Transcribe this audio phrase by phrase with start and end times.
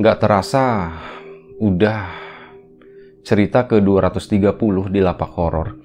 [0.00, 0.96] Nggak terasa
[1.60, 2.08] udah
[3.20, 5.76] cerita ke 230 di lapak horor.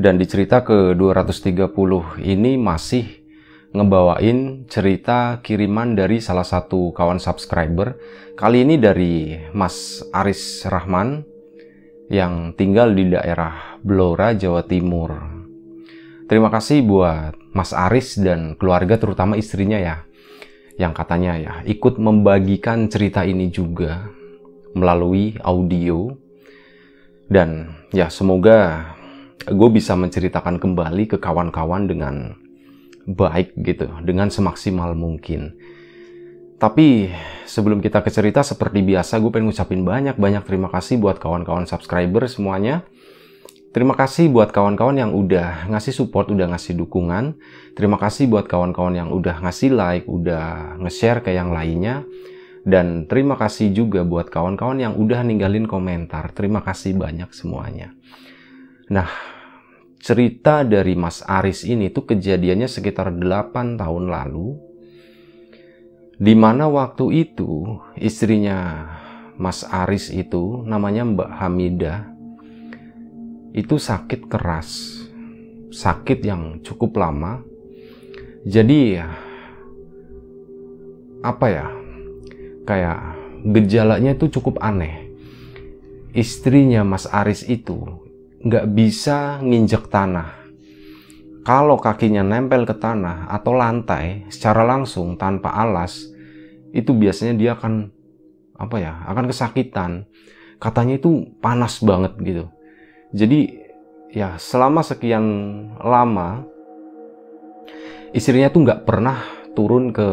[0.00, 3.04] Dan di cerita ke 230 ini masih
[3.76, 8.00] ngebawain cerita kiriman dari salah satu kawan subscriber.
[8.32, 11.20] Kali ini dari Mas Aris Rahman
[12.08, 15.20] yang tinggal di daerah Blora, Jawa Timur.
[16.32, 20.08] Terima kasih buat Mas Aris dan keluarga terutama istrinya ya
[20.78, 24.10] yang katanya ya ikut membagikan cerita ini juga
[24.74, 26.12] melalui audio.
[27.30, 28.90] Dan ya semoga
[29.46, 32.34] gue bisa menceritakan kembali ke kawan-kawan dengan
[33.06, 35.54] baik gitu dengan semaksimal mungkin.
[36.60, 37.08] Tapi
[37.48, 42.28] sebelum kita ke cerita seperti biasa gue pengen ngucapin banyak-banyak terima kasih buat kawan-kawan subscriber
[42.28, 42.84] semuanya
[43.70, 47.38] Terima kasih buat kawan-kawan yang udah ngasih support, udah ngasih dukungan.
[47.78, 52.02] Terima kasih buat kawan-kawan yang udah ngasih like, udah nge-share ke yang lainnya.
[52.66, 56.34] Dan terima kasih juga buat kawan-kawan yang udah ninggalin komentar.
[56.34, 57.94] Terima kasih banyak semuanya.
[58.90, 59.06] Nah,
[60.02, 64.58] cerita dari Mas Aris ini tuh kejadiannya sekitar 8 tahun lalu.
[66.18, 68.90] Di mana waktu itu istrinya
[69.38, 72.09] Mas Aris itu namanya Mbak Hamidah
[73.50, 75.02] itu sakit keras,
[75.74, 77.42] sakit yang cukup lama.
[78.46, 78.96] Jadi
[81.20, 81.66] apa ya,
[82.64, 82.98] kayak
[83.50, 85.10] gejalanya itu cukup aneh.
[86.10, 88.06] Istrinya Mas Aris itu
[88.42, 90.38] nggak bisa nginjek tanah.
[91.40, 96.06] Kalau kakinya nempel ke tanah atau lantai secara langsung tanpa alas,
[96.70, 97.90] itu biasanya dia akan
[98.60, 100.06] apa ya, akan kesakitan.
[100.60, 102.44] Katanya itu panas banget gitu
[103.10, 103.40] jadi
[104.10, 105.24] ya selama sekian
[105.78, 106.46] lama
[108.10, 109.22] istrinya tuh nggak pernah
[109.54, 110.08] turun ke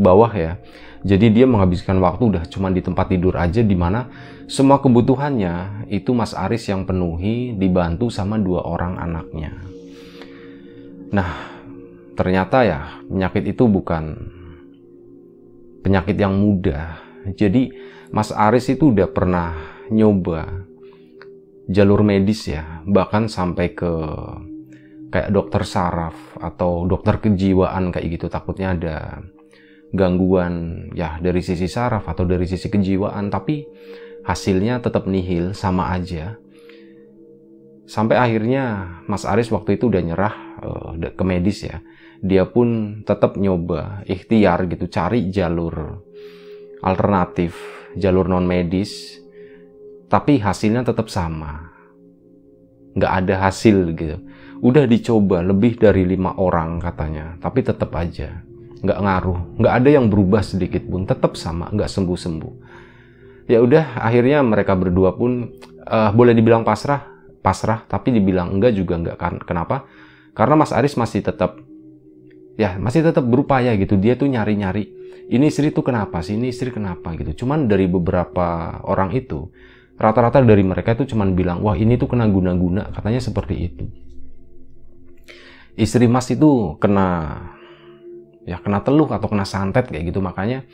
[0.00, 0.58] bawah ya.
[1.04, 4.08] Jadi dia menghabiskan waktu udah cuma di tempat tidur aja di mana
[4.48, 9.52] semua kebutuhannya itu Mas Aris yang penuhi dibantu sama dua orang anaknya.
[11.12, 11.30] Nah,
[12.16, 14.16] ternyata ya penyakit itu bukan
[15.84, 17.04] penyakit yang mudah.
[17.36, 17.68] Jadi
[18.08, 19.52] Mas Aris itu udah pernah
[19.92, 20.63] nyoba
[21.68, 23.92] jalur medis ya, bahkan sampai ke
[25.14, 29.22] kayak dokter saraf atau dokter kejiwaan kayak gitu takutnya ada
[29.94, 33.62] gangguan ya dari sisi saraf atau dari sisi kejiwaan tapi
[34.26, 36.34] hasilnya tetap nihil sama aja.
[37.84, 41.84] Sampai akhirnya Mas Aris waktu itu udah nyerah uh, ke medis ya.
[42.24, 46.00] Dia pun tetap nyoba ikhtiar gitu cari jalur
[46.80, 47.56] alternatif
[47.96, 49.20] jalur non medis
[50.14, 51.74] tapi hasilnya tetap sama.
[52.94, 54.22] Nggak ada hasil gitu.
[54.62, 58.46] Udah dicoba lebih dari lima orang katanya, tapi tetap aja
[58.84, 62.54] nggak ngaruh, nggak ada yang berubah sedikit pun, tetap sama, nggak sembuh-sembuh.
[63.48, 65.56] Ya udah, akhirnya mereka berdua pun
[65.88, 67.00] uh, boleh dibilang pasrah,
[67.40, 69.34] pasrah, tapi dibilang enggak juga enggak kan?
[69.40, 69.88] Kenapa?
[70.36, 71.64] Karena Mas Aris masih tetap
[72.54, 74.86] ya masih tetap berupaya gitu dia tuh nyari-nyari
[75.26, 79.50] ini istri tuh kenapa sih ini istri kenapa gitu cuman dari beberapa orang itu
[79.94, 82.90] rata-rata dari mereka itu cuman bilang wah ini tuh kena guna-guna.
[82.90, 83.84] Katanya seperti itu.
[85.74, 87.38] Istri mas itu kena
[88.46, 90.22] ya kena teluh atau kena santet kayak gitu.
[90.22, 90.66] Makanya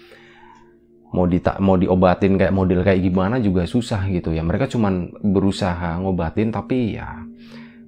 [1.10, 4.44] mau di mau diobatin kayak model kayak gimana juga susah gitu ya.
[4.44, 7.24] Mereka cuman berusaha ngobatin tapi ya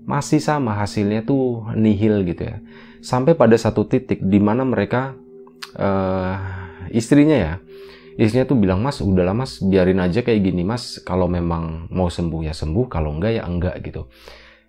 [0.03, 2.57] masih sama hasilnya tuh nihil gitu ya.
[3.03, 5.17] Sampai pada satu titik di mana mereka
[5.77, 6.39] uh,
[6.93, 7.55] istrinya ya
[8.23, 11.03] istrinya tuh bilang mas udahlah mas biarin aja kayak gini mas.
[11.03, 12.87] Kalau memang mau sembuh ya sembuh.
[12.87, 14.07] Kalau enggak ya enggak gitu.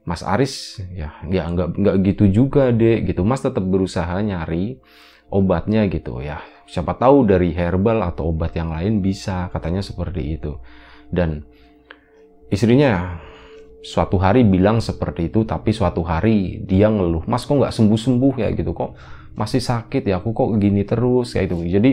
[0.03, 3.21] Mas Aris ya ya enggak enggak gitu juga deh gitu.
[3.21, 4.81] Mas tetap berusaha nyari
[5.29, 6.19] obatnya gitu.
[6.19, 10.57] Ya siapa tahu dari herbal atau obat yang lain bisa katanya seperti itu.
[11.13, 11.45] Dan
[12.49, 13.21] istrinya
[13.83, 18.33] suatu hari bilang seperti itu tapi suatu hari dia ngeluh mas kok nggak sembuh sembuh
[18.41, 18.49] ya?
[18.49, 18.73] Gitu.
[18.73, 18.91] Kok
[19.37, 20.19] masih sakit ya?
[20.19, 21.37] Aku kok gini terus?
[21.37, 21.91] Kayak itu jadi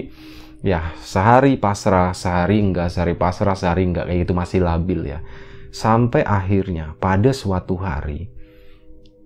[0.61, 5.25] ya sehari pasrah, sehari enggak, sehari pasrah, sehari enggak kayak gitu masih labil ya.
[5.71, 8.29] Sampai akhirnya pada suatu hari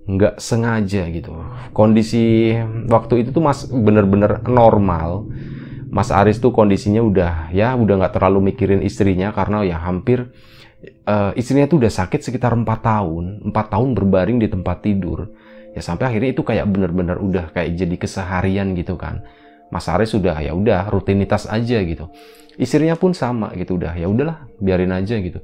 [0.05, 1.33] nggak sengaja gitu.
[1.73, 2.53] Kondisi
[2.93, 5.29] waktu itu tuh mas bener-bener normal.
[5.95, 10.35] Mas Aris tuh kondisinya udah ya udah nggak terlalu mikirin istrinya karena ya hampir
[11.07, 15.31] uh, istrinya tuh udah sakit sekitar empat tahun, empat tahun berbaring di tempat tidur.
[15.75, 19.23] Ya sampai akhirnya itu kayak bener-bener udah kayak jadi keseharian gitu kan.
[19.75, 22.07] Mas Aris sudah ya udah rutinitas aja gitu.
[22.55, 25.43] Istrinya pun sama gitu udah ya udahlah biarin aja gitu.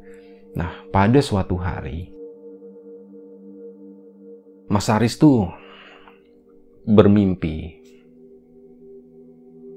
[0.54, 2.14] Nah pada suatu hari
[4.70, 5.50] Mas Aris tuh
[6.86, 7.82] bermimpi.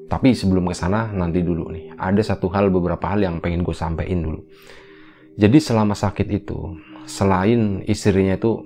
[0.05, 1.97] Tapi sebelum ke sana nanti dulu nih.
[1.97, 4.45] Ada satu hal beberapa hal yang pengen gue sampein dulu.
[5.33, 6.77] Jadi selama sakit itu,
[7.09, 8.61] selain istrinya itu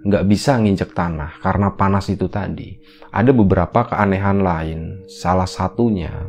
[0.00, 2.80] nggak bisa nginjek tanah karena panas itu tadi,
[3.12, 4.80] ada beberapa keanehan lain.
[5.10, 6.28] Salah satunya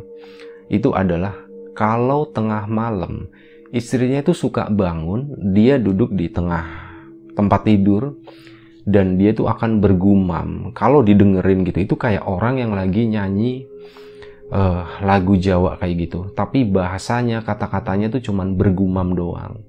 [0.68, 1.36] itu adalah
[1.72, 3.32] kalau tengah malam
[3.72, 6.68] istrinya itu suka bangun, dia duduk di tengah
[7.32, 8.20] tempat tidur,
[8.84, 10.76] dan dia tuh akan bergumam.
[10.76, 13.64] Kalau didengerin gitu itu kayak orang yang lagi nyanyi
[14.52, 16.20] uh, lagu Jawa kayak gitu.
[16.36, 19.64] Tapi bahasanya kata-katanya tuh cuman bergumam doang.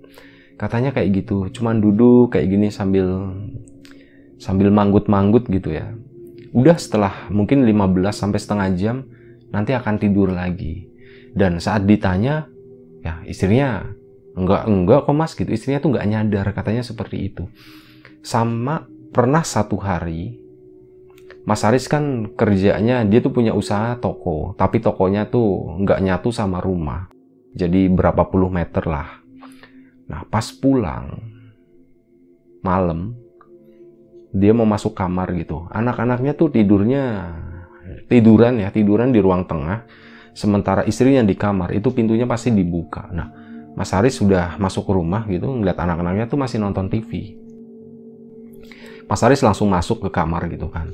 [0.59, 3.35] Katanya kayak gitu cuman duduk kayak gini sambil
[4.43, 5.95] sambil manggut-manggut gitu ya.
[6.51, 8.97] Udah setelah mungkin 15 sampai setengah jam
[9.55, 10.91] nanti akan tidur lagi.
[11.31, 12.51] Dan saat ditanya
[13.07, 13.87] ya istrinya
[14.35, 15.39] enggak enggak kok mas?
[15.39, 15.55] Gitu.
[15.55, 17.47] Istrinya tuh enggak nyadar katanya seperti itu.
[18.27, 20.43] Sama pernah satu hari
[21.43, 26.63] Mas Aris kan kerjanya dia tuh punya usaha toko, tapi tokonya tuh nggak nyatu sama
[26.63, 27.11] rumah.
[27.51, 29.11] Jadi berapa puluh meter lah.
[30.07, 31.19] Nah pas pulang
[32.63, 33.19] malam
[34.33, 35.69] dia mau masuk kamar gitu.
[35.69, 37.37] Anak-anaknya tuh tidurnya
[38.09, 39.85] tiduran ya, tiduran di ruang tengah.
[40.33, 43.05] Sementara istrinya di kamar itu pintunya pasti dibuka.
[43.13, 43.29] Nah
[43.73, 47.37] Mas Aris sudah masuk ke rumah gitu, ngeliat anak-anaknya tuh masih nonton TV.
[49.09, 50.93] Mas Aris langsung masuk ke kamar gitu kan.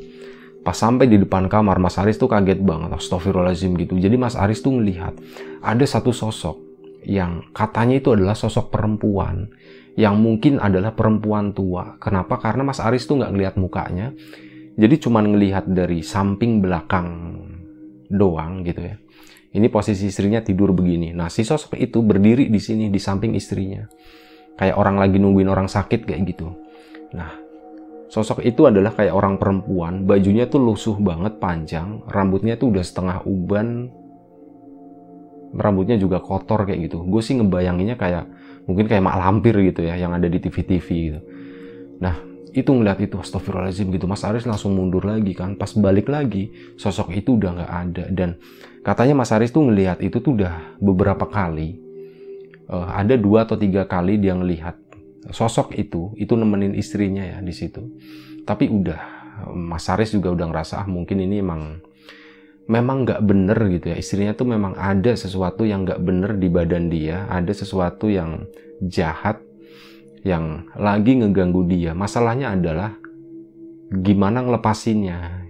[0.63, 3.95] Pas sampai di depan kamar, Mas Aris tuh kaget banget, astagfirullahaladzim gitu.
[3.99, 5.15] Jadi Mas Aris tuh melihat
[5.63, 6.59] ada satu sosok
[7.07, 9.51] yang katanya itu adalah sosok perempuan
[9.99, 11.99] yang mungkin adalah perempuan tua.
[11.99, 12.39] Kenapa?
[12.39, 14.15] Karena Mas Aris tuh nggak ngelihat mukanya.
[14.79, 17.35] Jadi cuman ngelihat dari samping belakang
[18.07, 18.95] doang gitu ya.
[19.59, 21.11] Ini posisi istrinya tidur begini.
[21.11, 23.83] Nah, si sosok itu berdiri di sini di samping istrinya.
[24.55, 26.47] Kayak orang lagi nungguin orang sakit kayak gitu.
[27.19, 27.49] Nah,
[28.09, 33.21] Sosok itu adalah kayak orang perempuan, bajunya tuh lusuh banget panjang, rambutnya tuh udah setengah
[33.29, 33.93] uban,
[35.53, 37.05] rambutnya juga kotor kayak gitu.
[37.05, 38.25] Gue sih ngebayanginnya kayak
[38.69, 41.21] mungkin kayak mak lampir gitu ya yang ada di TV-TV gitu.
[42.05, 44.05] Nah itu ngeliat itu astagfirullahaladzim gitu.
[44.05, 45.57] Mas Aris langsung mundur lagi kan.
[45.57, 48.05] Pas balik lagi sosok itu udah nggak ada.
[48.13, 48.37] Dan
[48.85, 51.81] katanya Mas Aris tuh ngelihat itu tuh udah beberapa kali
[52.69, 54.77] uh, ada dua atau tiga kali dia ngelihat
[55.33, 57.81] sosok itu itu nemenin istrinya ya di situ.
[58.45, 59.01] Tapi udah
[59.57, 61.81] Mas Aris juga udah ngerasa ah mungkin ini emang
[62.69, 63.97] memang nggak bener gitu ya.
[63.97, 68.45] Istrinya tuh memang ada sesuatu yang nggak bener di badan dia ada sesuatu yang
[68.85, 69.41] jahat
[70.23, 71.97] yang lagi ngeganggu dia.
[71.97, 72.95] Masalahnya adalah
[73.89, 75.49] gimana ngelepasinnya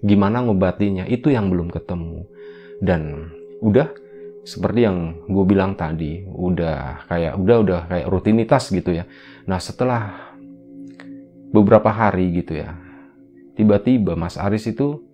[0.00, 2.24] gimana ngobatinya itu yang belum ketemu.
[2.80, 3.92] Dan udah
[4.42, 9.04] seperti yang gue bilang tadi udah kayak udah udah kayak rutinitas gitu ya.
[9.44, 10.34] Nah setelah
[11.52, 12.72] beberapa hari gitu ya
[13.58, 15.04] tiba-tiba Mas Aris itu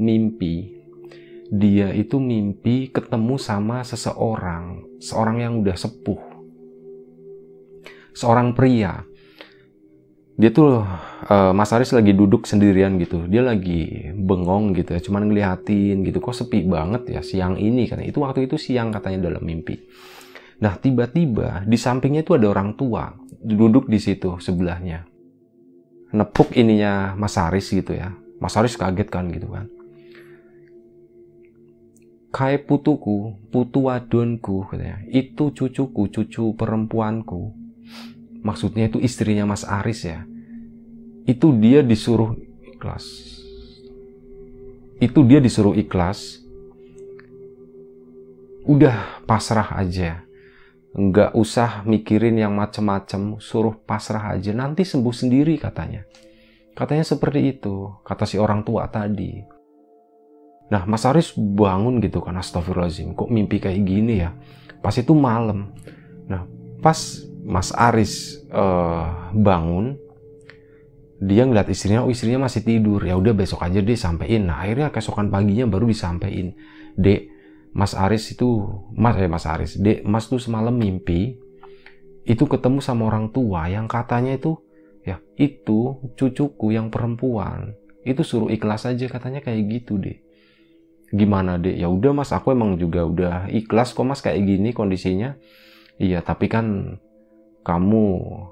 [0.00, 0.81] mimpi
[1.52, 6.20] dia itu mimpi ketemu sama seseorang seorang yang udah sepuh.
[8.16, 9.04] Seorang pria.
[10.40, 10.80] Dia tuh
[11.28, 13.28] uh, Mas Aris lagi duduk sendirian gitu.
[13.28, 16.24] Dia lagi bengong gitu ya cuman ngeliatin gitu.
[16.24, 17.84] Kok sepi banget ya siang ini?
[17.84, 19.76] Karena itu waktu itu siang katanya dalam mimpi.
[20.64, 23.12] Nah tiba-tiba di sampingnya itu ada orang tua.
[23.28, 25.04] Duduk di situ sebelahnya.
[26.16, 28.08] Nepuk ininya Mas Aris gitu ya.
[28.40, 29.68] Mas Aris kaget kan gitu kan
[32.32, 35.04] Kai putuku, putu wadonku katanya.
[35.06, 37.62] Itu cucuku, cucu perempuanku
[38.42, 40.26] maksudnya itu istrinya Mas Aris ya,
[41.24, 42.34] itu dia disuruh
[42.66, 43.06] ikhlas.
[45.02, 46.42] Itu dia disuruh ikhlas.
[48.62, 50.22] Udah pasrah aja.
[50.94, 54.54] Nggak usah mikirin yang macem-macem, suruh pasrah aja.
[54.54, 56.06] Nanti sembuh sendiri katanya.
[56.78, 59.42] Katanya seperti itu, kata si orang tua tadi.
[60.72, 63.12] Nah, Mas Aris bangun gitu kan, astagfirullahaladzim.
[63.12, 64.32] Kok mimpi kayak gini ya?
[64.80, 65.76] Pas itu malam.
[66.24, 66.48] Nah,
[66.80, 66.96] pas
[67.44, 70.00] Mas Aris uh, bangun,
[71.20, 73.04] dia ngeliat istrinya, oh istrinya masih tidur.
[73.04, 74.48] Ya udah besok aja deh sampein.
[74.48, 76.56] Nah akhirnya keesokan paginya baru disampaikan.
[76.96, 77.28] Dek,
[77.76, 78.64] Mas Aris itu,
[78.96, 81.36] Mas eh Mas Aris, Dek, Mas tuh semalam mimpi
[82.22, 84.62] itu ketemu sama orang tua yang katanya itu
[85.02, 87.74] ya itu cucuku yang perempuan
[88.06, 90.22] itu suruh ikhlas aja katanya kayak gitu deh
[91.12, 95.36] gimana deh ya udah mas aku emang juga udah ikhlas kok mas kayak gini kondisinya.
[96.00, 96.98] Iya tapi kan
[97.62, 98.04] kamu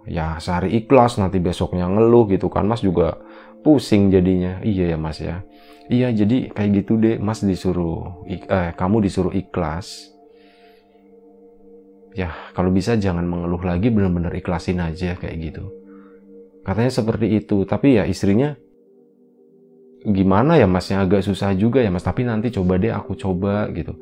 [0.06, 3.18] ya sehari ikhlas nanti besoknya ngeluh gitu kan mas juga
[3.64, 4.60] pusing jadinya.
[4.62, 5.42] Iya ya mas ya.
[5.90, 10.14] Iya jadi kayak gitu deh mas disuruh eh kamu disuruh ikhlas.
[12.14, 15.64] Ya kalau bisa jangan mengeluh lagi benar-benar ikhlasin aja kayak gitu.
[16.66, 17.64] Katanya seperti itu.
[17.64, 18.54] Tapi ya istrinya
[20.00, 22.04] gimana ya masnya agak susah juga ya mas.
[22.04, 23.96] Tapi nanti coba deh aku coba gitu.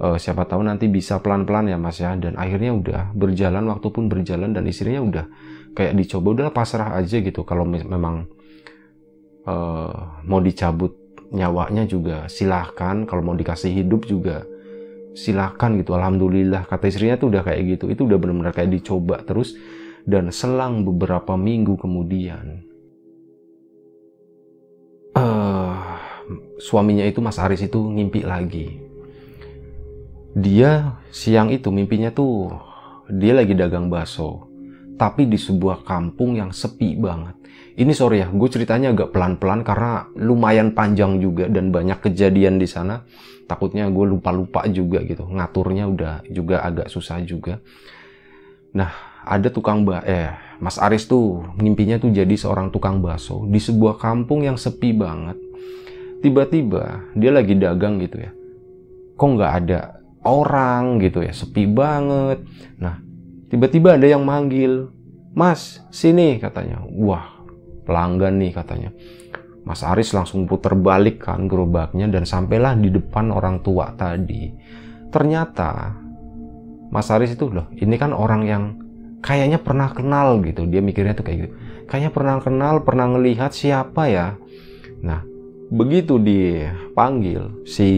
[0.00, 2.14] Uh, siapa tahu nanti bisa pelan-pelan ya mas ya.
[2.14, 5.24] Dan akhirnya udah berjalan waktu pun berjalan dan istrinya udah
[5.74, 7.42] kayak dicoba udah pasrah aja gitu.
[7.42, 8.30] Kalau memang
[9.44, 10.96] uh, mau dicabut
[11.34, 13.04] nyawanya juga silahkan.
[13.04, 14.46] Kalau mau dikasih hidup juga
[15.12, 15.92] silahkan gitu.
[15.98, 17.90] Alhamdulillah kata istrinya tuh udah kayak gitu.
[17.90, 19.58] Itu udah benar-benar kayak dicoba terus
[20.06, 22.69] dan selang beberapa minggu kemudian
[25.16, 25.74] uh,
[26.60, 28.78] suaminya itu Mas Aris itu ngimpi lagi.
[30.30, 32.54] Dia siang itu mimpinya tuh
[33.10, 34.46] dia lagi dagang bakso,
[34.94, 37.34] tapi di sebuah kampung yang sepi banget.
[37.74, 42.68] Ini sorry ya, gue ceritanya agak pelan-pelan karena lumayan panjang juga dan banyak kejadian di
[42.70, 43.02] sana.
[43.50, 47.58] Takutnya gue lupa-lupa juga gitu, ngaturnya udah juga agak susah juga.
[48.70, 48.94] Nah,
[49.26, 53.96] ada tukang mbak eh Mas Aris tuh mimpinya tuh jadi seorang tukang bakso di sebuah
[53.96, 55.40] kampung yang sepi banget.
[56.20, 58.30] Tiba-tiba dia lagi dagang gitu ya.
[59.16, 62.44] Kok nggak ada orang gitu ya, sepi banget.
[62.76, 63.00] Nah,
[63.48, 64.92] tiba-tiba ada yang manggil,
[65.32, 66.84] Mas, sini katanya.
[66.84, 67.40] Wah,
[67.88, 68.92] pelanggan nih katanya.
[69.64, 74.52] Mas Aris langsung putar balik kan gerobaknya dan sampailah di depan orang tua tadi.
[75.08, 75.96] Ternyata
[76.90, 78.64] Mas Aris itu loh, ini kan orang yang
[79.20, 80.66] kayaknya pernah kenal gitu.
[80.66, 81.54] Dia mikirnya tuh kayak gitu.
[81.88, 84.36] Kayaknya pernah kenal pernah ngelihat siapa ya?
[85.00, 85.24] Nah
[85.70, 87.88] begitu dipanggil si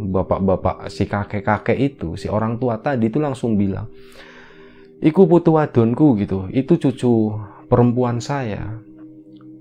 [0.00, 3.92] bapak-bapak si kakek-kakek itu si orang tua tadi itu langsung bilang
[5.04, 6.48] iku putu wadonku gitu.
[6.48, 7.36] Itu cucu
[7.68, 8.80] perempuan saya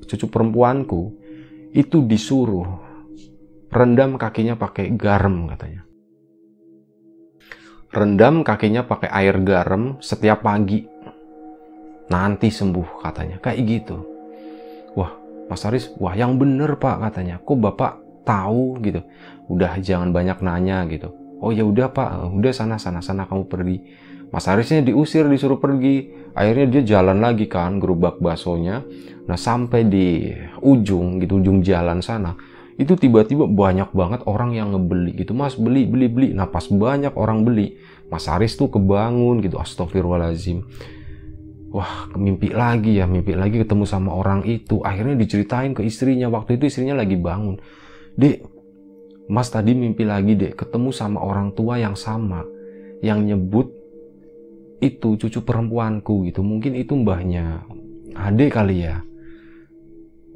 [0.09, 1.13] cucu perempuanku
[1.77, 2.65] itu disuruh
[3.69, 5.85] rendam kakinya pakai garam katanya
[7.89, 10.85] rendam kakinya pakai air garam setiap pagi.
[12.09, 13.97] Nanti sembuh katanya, kayak gitu.
[14.97, 15.13] Wah,
[15.45, 17.37] Mas Aris, wah yang bener pak katanya.
[17.37, 17.93] Kok bapak
[18.25, 19.05] tahu gitu?
[19.45, 21.13] Udah jangan banyak nanya gitu.
[21.37, 23.77] Oh ya udah pak, udah sana sana sana kamu pergi.
[24.29, 26.09] Mas Arisnya diusir disuruh pergi.
[26.33, 28.85] Akhirnya dia jalan lagi kan gerobak baksonya.
[29.29, 30.33] Nah sampai di
[30.65, 32.33] ujung gitu ujung jalan sana
[32.79, 35.35] itu tiba-tiba banyak banget orang yang ngebeli gitu.
[35.35, 36.29] Mas beli beli beli.
[36.31, 37.75] Nah pas banyak orang beli
[38.07, 40.63] mas Aris tuh kebangun gitu astagfirullahalazim
[41.69, 44.79] wah mimpi lagi ya mimpi lagi ketemu sama orang itu.
[44.79, 46.31] Akhirnya diceritain ke istrinya.
[46.31, 47.59] Waktu itu istrinya lagi bangun.
[48.15, 48.47] Dek
[49.27, 52.47] mas tadi mimpi lagi dek ketemu sama orang tua yang sama
[53.03, 53.75] yang nyebut
[54.79, 56.39] itu cucu perempuanku gitu.
[56.47, 57.67] Mungkin itu mbahnya
[58.15, 59.03] adek kali ya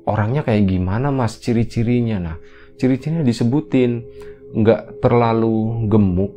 [0.09, 2.17] orangnya kayak gimana mas ciri-cirinya?
[2.19, 2.35] Nah
[2.77, 4.03] ciri-cirinya disebutin.
[4.53, 6.31] Nggak terlalu gemuk.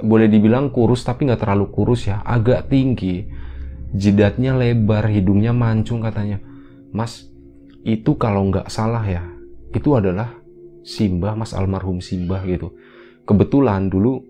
[0.00, 2.24] Boleh dibilang kurus tapi nggak terlalu kurus ya.
[2.24, 3.28] Agak tinggi.
[3.94, 6.42] Jidatnya lebar hidungnya mancung katanya.
[6.90, 7.30] Mas
[7.84, 9.22] itu kalau nggak salah ya
[9.74, 10.40] itu adalah
[10.84, 12.76] Simbah mas almarhum Simbah gitu.
[13.24, 14.20] Kebetulan dulu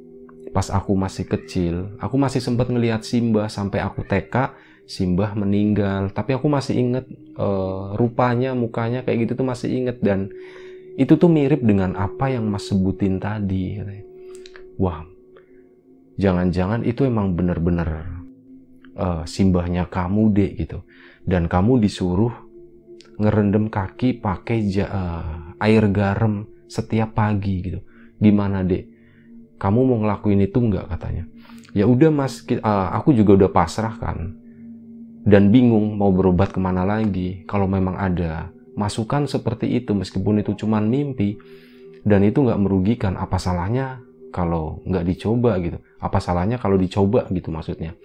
[0.55, 4.55] pas aku masih kecil aku masih sempat ngelihat Simbah sampai aku TK
[4.85, 6.13] Simbah meninggal.
[6.13, 7.09] Tapi aku masih inget
[7.41, 10.29] uh, rupanya mukanya kayak gitu tuh masih inget dan
[10.95, 13.81] itu tuh mirip dengan apa yang mas sebutin tadi.
[14.77, 15.09] Wah
[16.21, 18.23] jangan-jangan itu emang bener-bener
[18.95, 20.85] uh, simbahnya kamu deh gitu.
[21.25, 22.37] Dan kamu disuruh
[23.17, 27.81] ngerendam kaki pakai uh, air garam setiap pagi gitu.
[28.21, 28.85] Gimana dek?
[29.57, 31.25] Kamu mau ngelakuin itu nggak katanya?
[31.73, 34.44] Ya udah mas uh, aku juga udah pasrah kan
[35.25, 40.53] dan bingung mau berobat ke mana lagi kalau memang ada masukan seperti itu meskipun itu
[40.65, 41.41] cuma mimpi.
[42.05, 45.81] Dan itu nggak merugikan apa salahnya kalau nggak dicoba gitu?
[45.97, 47.97] Apa salahnya kalau dicoba gitu maksudnya?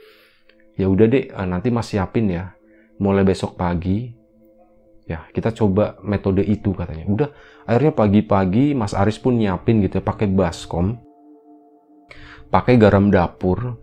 [0.80, 2.56] Ya udah deh eh, nanti mas siapin ya.
[3.04, 4.16] Mulai besok pagi
[5.04, 7.04] ya kita coba metode itu katanya.
[7.12, 7.30] Udah
[7.68, 10.96] akhirnya pagi-pagi mas Aris pun nyiapin gitu ya pakai baskom
[12.50, 13.78] pakai garam dapur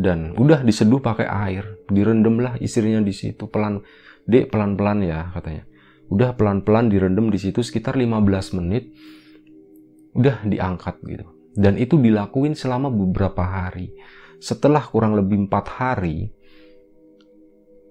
[0.00, 3.84] dan udah diseduh pakai air direndam lah istrinya di situ pelan
[4.24, 5.68] dek pelan pelan ya katanya
[6.08, 8.88] udah pelan pelan direndam di situ sekitar 15 menit
[10.16, 13.92] udah diangkat gitu dan itu dilakuin selama beberapa hari
[14.40, 16.32] setelah kurang lebih empat hari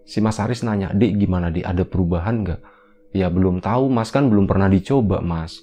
[0.10, 2.62] si Mas Aris nanya, Dek gimana Dek, ada perubahan nggak?
[3.14, 5.62] Ya belum tahu Mas kan belum pernah dicoba Mas.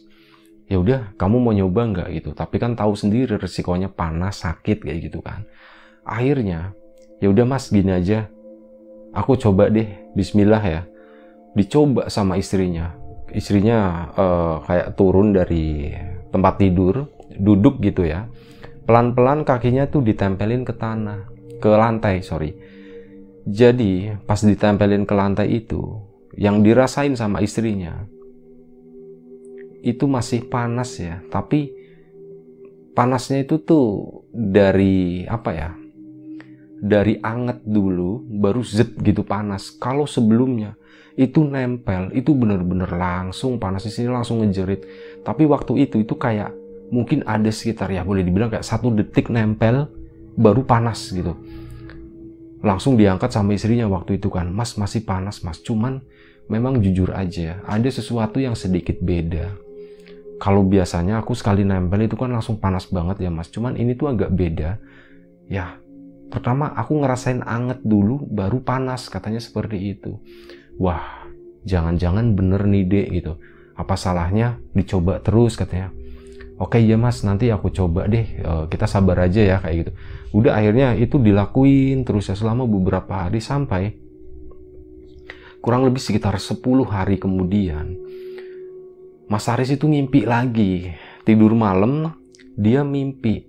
[0.70, 2.30] Ya udah, kamu mau nyoba nggak gitu.
[2.30, 5.42] Tapi kan tahu sendiri resikonya panas, sakit kayak gitu kan.
[6.06, 6.70] Akhirnya,
[7.18, 8.30] ya udah Mas gini aja.
[9.10, 10.82] Aku coba deh, Bismillah ya.
[11.58, 12.94] Dicoba sama istrinya.
[13.34, 15.90] Istrinya uh, kayak turun dari
[16.30, 18.30] tempat tidur, duduk gitu ya.
[18.86, 21.26] Pelan-pelan kakinya tuh ditempelin ke tanah,
[21.58, 22.54] ke lantai, sorry.
[23.42, 26.06] Jadi pas ditempelin ke lantai itu,
[26.38, 28.06] yang dirasain sama istrinya,
[29.82, 31.74] itu masih panas ya, tapi
[32.94, 35.70] panasnya itu tuh dari apa ya?
[36.76, 39.72] Dari anget dulu baru zet gitu panas.
[39.76, 40.76] Kalau sebelumnya
[41.16, 44.84] itu nempel, itu bener-bener langsung panas di sini langsung ngejerit.
[45.24, 46.52] Tapi waktu itu itu kayak
[46.92, 49.88] mungkin ada sekitar ya boleh dibilang kayak satu detik nempel
[50.36, 51.32] baru panas gitu.
[52.60, 56.02] Langsung diangkat sama istrinya waktu itu kan, Mas masih panas mas, cuman
[56.46, 59.54] memang jujur aja ada sesuatu yang sedikit beda
[60.38, 64.14] kalau biasanya aku sekali nempel itu kan langsung panas banget ya mas cuman ini tuh
[64.14, 64.78] agak beda
[65.50, 65.78] ya
[66.28, 70.18] pertama aku ngerasain anget dulu baru panas katanya seperti itu.
[70.76, 71.26] Wah
[71.66, 73.32] jangan-jangan bener nih dek gitu.
[73.76, 75.92] Apa salahnya dicoba terus katanya.
[76.56, 78.24] Oke ya mas nanti aku coba deh.
[78.24, 79.92] Eh, kita sabar aja ya kayak gitu.
[80.36, 83.96] Udah akhirnya itu dilakuin terus ya selama beberapa hari sampai
[85.60, 87.98] kurang lebih sekitar 10 hari kemudian
[89.26, 90.94] Mas Aris itu ngimpi lagi.
[91.26, 92.14] Tidur malam,
[92.54, 93.42] dia mimpi.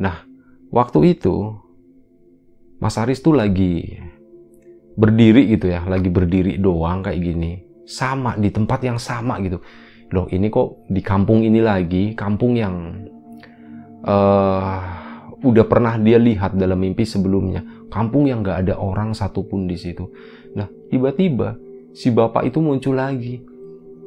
[0.00, 0.24] Nah,
[0.72, 1.60] waktu itu
[2.80, 4.00] Mas Aris tuh lagi
[4.96, 7.52] berdiri gitu ya, lagi berdiri doang kayak gini.
[7.86, 9.60] Sama di tempat yang sama gitu.
[10.10, 13.06] Loh, ini kok di kampung ini lagi, kampung yang
[14.02, 14.78] uh,
[15.40, 17.62] udah pernah dia lihat dalam mimpi sebelumnya.
[17.90, 20.10] Kampung yang gak ada orang satupun di situ.
[20.54, 21.58] Nah, tiba-tiba
[21.94, 23.42] si bapak itu muncul lagi.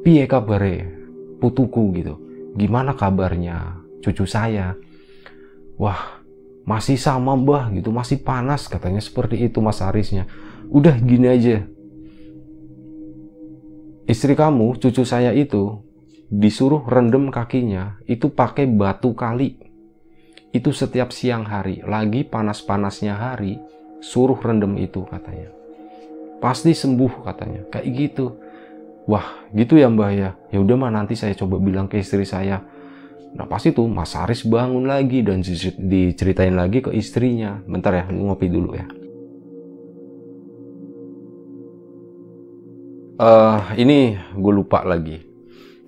[0.04, 1.04] Piye kabare?
[1.44, 2.14] putuku gitu.
[2.56, 4.72] Gimana kabarnya cucu saya?
[5.76, 6.23] Wah,
[6.64, 10.24] masih sama mbah gitu, masih panas katanya seperti itu mas Arisnya.
[10.72, 11.68] Udah gini aja.
[14.04, 15.80] Istri kamu, cucu saya itu
[16.28, 19.60] disuruh rendem kakinya itu pakai batu kali.
[20.54, 23.58] Itu setiap siang hari, lagi panas-panasnya hari,
[23.98, 25.50] suruh rendem itu katanya.
[26.38, 28.38] Pasti sembuh katanya, kayak gitu.
[29.04, 30.30] Wah, gitu ya Mbah ya.
[30.48, 32.64] Ya udah mah nanti saya coba bilang ke istri saya.
[33.34, 35.42] Nah pas itu Mas Aris bangun lagi dan
[35.78, 37.58] diceritain lagi ke istrinya.
[37.66, 38.86] Bentar ya, ngopi dulu ya.
[43.14, 45.22] Uh, ini gue lupa lagi.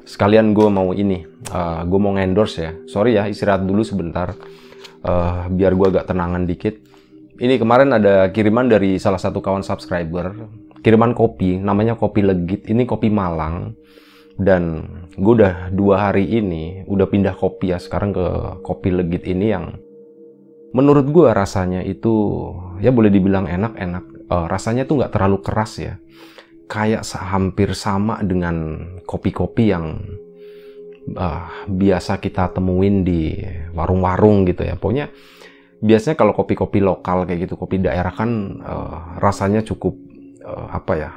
[0.07, 2.73] Sekalian gue mau ini, uh, gue mau endorse ya.
[2.87, 4.35] Sorry ya, istirahat dulu sebentar.
[5.03, 6.79] Uh, biar gue agak tenangan dikit.
[7.37, 10.35] Ini kemarin ada kiriman dari salah satu kawan subscriber
[10.87, 13.75] kiriman kopi namanya kopi legit ini kopi Malang
[14.37, 14.85] dan
[15.17, 18.27] gue udah dua hari ini udah pindah kopi ya sekarang ke
[18.61, 19.81] kopi legit ini yang
[20.77, 22.13] menurut gue rasanya itu
[22.85, 25.95] ya boleh dibilang enak-enak uh, rasanya tuh nggak terlalu keras ya.
[26.67, 30.03] Kayak hampir sama dengan kopi-kopi yang
[31.15, 33.39] uh, biasa kita temuin di
[33.71, 34.75] warung-warung gitu ya.
[34.75, 35.15] Pokoknya
[35.79, 39.95] biasanya kalau kopi-kopi lokal kayak gitu kopi daerah kan uh, rasanya cukup
[40.43, 41.11] uh, apa ya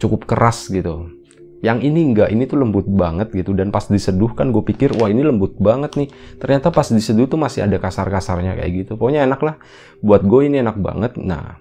[0.00, 1.15] cukup keras gitu
[1.64, 3.56] yang ini enggak ini tuh lembut banget gitu.
[3.56, 6.08] Dan pas diseduh kan gue pikir wah ini lembut banget nih.
[6.36, 8.92] Ternyata pas diseduh tuh masih ada kasar-kasarnya kayak gitu.
[9.00, 9.56] Pokoknya enak lah.
[10.04, 11.16] Buat gue ini enak banget.
[11.16, 11.56] Nah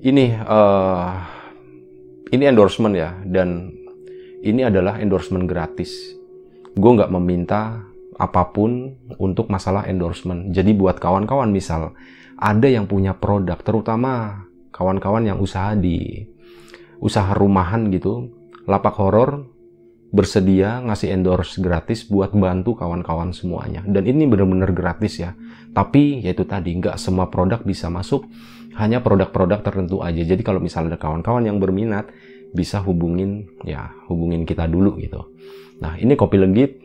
[0.00, 1.12] ini uh,
[2.32, 3.12] ini endorsement ya.
[3.28, 3.70] Dan
[4.42, 6.16] ini adalah endorsement gratis.
[6.72, 7.84] Gue nggak meminta
[8.16, 10.52] apa pun untuk masalah endorsement.
[10.52, 11.92] Jadi buat kawan-kawan misal
[12.40, 16.26] ada yang punya produk terutama kawan-kawan yang usaha di
[16.98, 18.30] usaha rumahan gitu,
[18.68, 19.46] lapak horor
[20.12, 23.80] bersedia ngasih endorse gratis buat bantu kawan-kawan semuanya.
[23.88, 25.32] Dan ini benar-benar gratis ya.
[25.72, 28.28] Tapi yaitu tadi nggak semua produk bisa masuk,
[28.76, 30.20] hanya produk-produk tertentu aja.
[30.20, 32.12] Jadi kalau misalnya ada kawan-kawan yang berminat,
[32.52, 35.32] bisa hubungin ya hubungin kita dulu gitu.
[35.80, 36.76] Nah ini kopi legit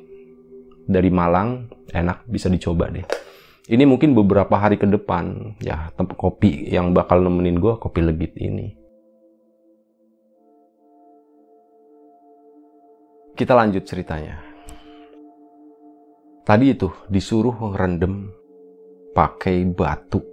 [0.87, 3.27] dari Malang, enak bisa dicoba deh
[3.67, 8.33] ini mungkin beberapa hari ke depan ya tempat kopi yang bakal nemenin gue kopi legit
[8.39, 8.73] ini
[13.37, 14.41] kita lanjut ceritanya.
[16.41, 18.33] Tadi itu disuruh ngerendam
[19.13, 20.25] pakai batu.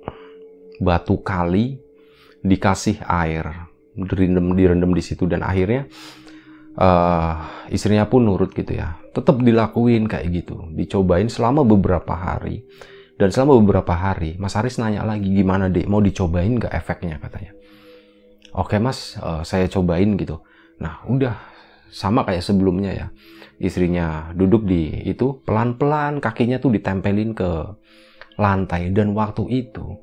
[0.81, 1.77] Batu kali
[2.41, 5.87] dikasih air direndam direndam di situ dan akhirnya
[6.81, 8.97] uh, istrinya pun nurut gitu ya.
[9.13, 10.73] Tetap dilakuin kayak gitu.
[10.73, 12.65] Dicobain selama beberapa hari.
[13.15, 17.23] Dan selama beberapa hari, Mas Aris nanya lagi, gimana dek, mau dicobain nggak efeknya?
[17.23, 17.55] katanya.
[18.59, 20.43] oke mas uh, saya cobain gitu.
[20.83, 21.54] Nah udah
[21.95, 23.07] sama kayak sebelumnya ya.
[23.63, 27.51] Istrinya duduk di itu pelan-pelan kakinya tuh ditempelin ke
[28.35, 28.91] lantai.
[28.91, 29.95] Dan waktu itu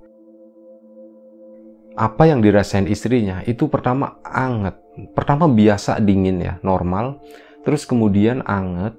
[2.00, 4.80] apa yang dirasain istrinya itu pertama anget.
[5.12, 7.20] Pertama biasa dingin ya normal.
[7.68, 8.96] Terus kemudian anget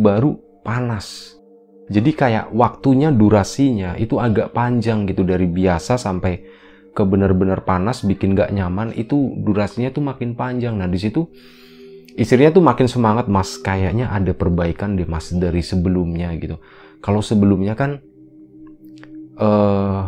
[0.00, 1.36] baru panas.
[1.92, 5.28] Jadi kayak waktunya durasinya itu agak panjang gitu.
[5.28, 6.40] Dari biasa sampai
[6.94, 10.80] ke benar-benar panas bikin gak nyaman itu durasinya tuh makin panjang.
[10.80, 11.28] Nah di situ
[12.14, 16.58] istrinya tuh makin semangat mas kayaknya ada perbaikan deh mas dari sebelumnya gitu.
[17.02, 18.00] Kalau sebelumnya kan
[19.38, 20.02] uh,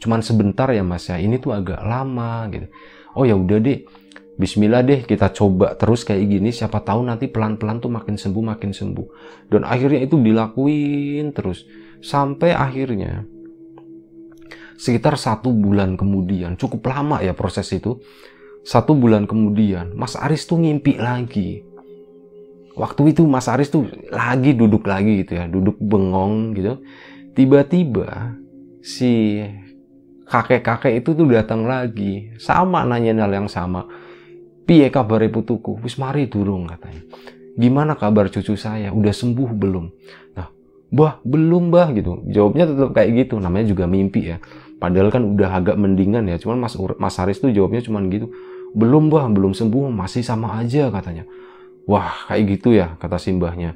[0.00, 1.20] cuman sebentar ya mas ya.
[1.20, 2.66] Ini tuh agak lama gitu.
[3.16, 3.84] Oh ya udah deh
[4.38, 6.54] Bismillah deh kita coba terus kayak gini.
[6.54, 9.06] Siapa tahu nanti pelan-pelan tuh makin sembuh makin sembuh.
[9.50, 11.66] Dan akhirnya itu dilakuin terus.
[11.98, 13.26] Sampai akhirnya
[14.78, 17.98] sekitar satu bulan kemudian cukup lama ya proses itu
[18.64, 21.64] satu bulan kemudian Mas Aris tuh ngimpi lagi.
[22.78, 26.78] Waktu itu Mas Aris tuh lagi duduk lagi gitu ya duduk bengong gitu.
[27.34, 28.38] Tiba-tiba
[28.82, 29.42] si
[30.28, 32.34] kakek-kakek itu tuh datang lagi.
[32.38, 33.88] Sama nanya hal yang sama.
[34.68, 37.02] Piye kabar putuku wis mari durung katanya.
[37.58, 38.94] Gimana kabar cucu saya?
[38.94, 39.86] Udah sembuh belum?
[40.36, 40.48] Nah
[40.92, 42.22] bah belum bah gitu.
[42.28, 44.38] Jawabnya tetap kayak gitu namanya juga mimpi ya
[44.78, 48.30] padahal kan udah agak mendingan ya cuman mas mas Haris tuh jawabnya cuman gitu
[48.72, 51.26] belum bah belum sembuh masih sama aja katanya
[51.84, 53.74] wah kayak gitu ya kata simbahnya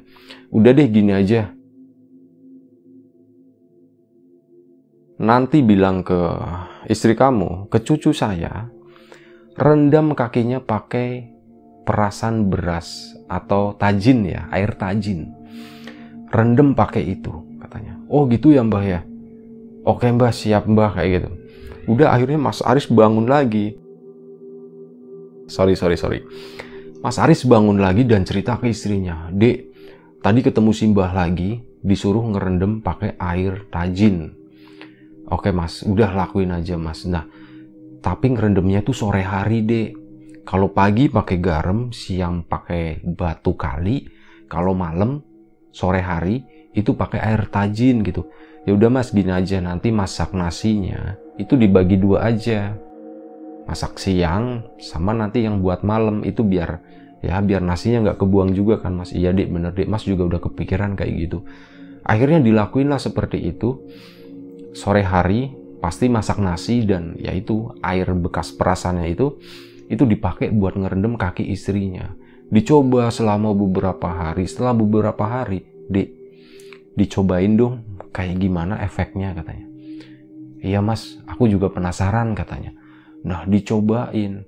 [0.49, 1.51] udah deh gini aja
[5.23, 6.19] nanti bilang ke
[6.91, 8.67] istri kamu, ke cucu saya,
[9.55, 11.31] rendam kakinya pakai
[11.87, 15.31] perasan beras atau tajin ya, air tajin.
[16.33, 17.95] Rendam pakai itu, katanya.
[18.09, 19.01] Oh gitu ya mbah ya?
[19.83, 21.29] Oke mbah, siap mbah, kayak gitu.
[21.91, 23.75] Udah akhirnya Mas Aris bangun lagi.
[25.51, 26.23] Sorry, sorry, sorry.
[27.03, 29.27] Mas Aris bangun lagi dan cerita ke istrinya.
[29.27, 29.57] Dek,
[30.23, 34.43] tadi ketemu Simbah lagi, disuruh ngerendam pakai air tajin
[35.31, 37.07] Oke mas, udah lakuin aja mas.
[37.07, 37.23] Nah,
[38.03, 39.89] tapi ngerendamnya tuh sore hari deh.
[40.43, 44.03] Kalau pagi pakai garam, siang pakai batu kali.
[44.51, 45.23] Kalau malam,
[45.71, 46.43] sore hari
[46.75, 48.27] itu pakai air tajin gitu.
[48.63, 52.77] Ya udah mas, gini aja nanti masak nasinya itu dibagi dua aja.
[53.63, 56.83] Masak siang sama nanti yang buat malam itu biar
[57.23, 59.11] ya biar nasinya nggak kebuang juga kan mas.
[59.11, 61.43] Iya dek bener dek mas juga udah kepikiran kayak gitu.
[62.03, 63.87] Akhirnya dilakuin lah seperti itu
[64.75, 69.39] sore hari pasti masak nasi dan yaitu air bekas perasannya itu
[69.91, 72.15] itu dipakai buat ngerendam kaki istrinya.
[72.47, 74.45] Dicoba selama beberapa hari.
[74.45, 76.22] Setelah beberapa hari, di
[76.93, 77.81] dicobain dong
[78.13, 79.65] kayak gimana efeknya katanya.
[80.63, 82.71] Iya mas, aku juga penasaran katanya.
[83.25, 84.47] Nah dicobain.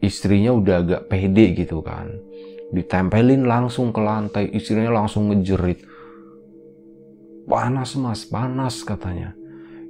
[0.00, 2.08] Istrinya udah agak pede gitu kan.
[2.72, 5.84] Ditempelin langsung ke lantai, istrinya langsung ngejerit
[7.50, 9.34] panas mas, panas katanya.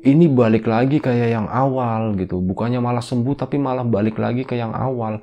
[0.00, 4.56] Ini balik lagi kayak yang awal gitu, bukannya malah sembuh tapi malah balik lagi ke
[4.56, 5.20] yang awal.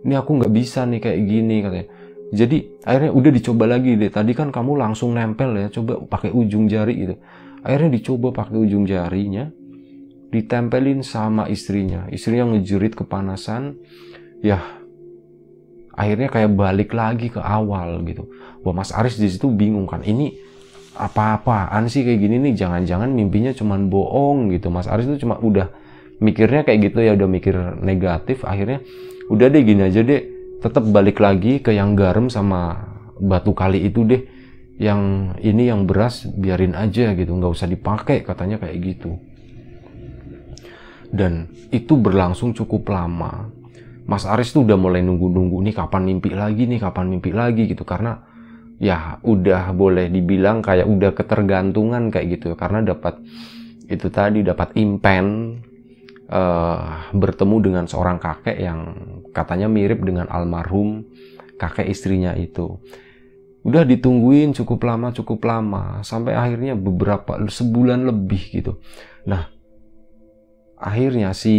[0.00, 1.88] Ini aku nggak bisa nih kayak gini katanya.
[2.32, 4.08] Jadi akhirnya udah dicoba lagi deh.
[4.08, 7.14] Tadi kan kamu langsung nempel ya, coba pakai ujung jari itu.
[7.60, 9.52] Akhirnya dicoba pakai ujung jarinya,
[10.32, 12.08] ditempelin sama istrinya.
[12.08, 13.76] Istrinya ngejerit kepanasan,
[14.40, 14.60] ya
[15.94, 18.28] akhirnya kayak balik lagi ke awal gitu.
[18.66, 20.34] Wah Mas Aris di situ bingung kan, ini
[20.94, 25.70] apa-apaan sih kayak gini nih jangan-jangan mimpinya cuma bohong gitu Mas Aris itu cuma udah
[26.22, 28.78] mikirnya kayak gitu ya udah mikir negatif akhirnya
[29.26, 30.22] udah deh gini aja deh
[30.64, 32.88] tetap balik lagi ke yang garam sama
[33.20, 34.24] batu kali itu deh.
[34.80, 35.00] Yang
[35.44, 37.36] ini yang beras biarin aja gitu.
[37.36, 39.20] Nggak usah dipakai katanya kayak gitu.
[41.12, 43.52] Dan itu berlangsung cukup lama.
[44.08, 47.84] Mas Aris tuh udah mulai nunggu-nunggu nih kapan mimpi lagi nih kapan mimpi lagi gitu.
[47.84, 48.16] Karena
[48.82, 53.22] ya udah boleh dibilang kayak udah ketergantungan kayak gitu karena dapat
[53.86, 55.56] itu tadi dapat impen
[56.30, 58.80] uh, bertemu dengan seorang kakek yang
[59.32, 61.04] katanya mirip dengan almarhum
[61.56, 62.78] kakek istrinya itu
[63.64, 68.72] udah ditungguin cukup lama cukup lama sampai akhirnya beberapa sebulan lebih gitu
[69.24, 69.48] nah
[70.76, 71.56] akhirnya si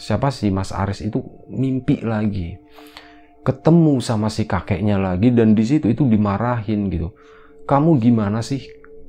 [0.00, 1.20] siapa sih Mas Aris itu
[1.52, 2.56] mimpi lagi
[3.40, 7.16] ketemu sama si kakeknya lagi dan di situ itu dimarahin gitu.
[7.64, 8.60] Kamu gimana sih?